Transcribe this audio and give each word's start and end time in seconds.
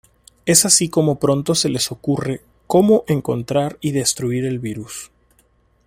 Es 0.47 0.65
así 0.65 0.89
como 0.89 1.19
pronto 1.19 1.53
se 1.53 1.69
les 1.69 1.91
ocurre 1.91 2.41
como 2.65 3.03
encontrar 3.07 3.77
y 3.81 3.91
destruir 3.91 4.45
el 4.45 4.57
virus. 4.57 5.11